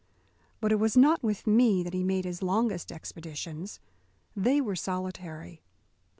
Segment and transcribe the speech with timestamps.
[0.59, 3.79] But it was not with me that he made his longest expeditions.
[4.35, 5.61] They were solitary.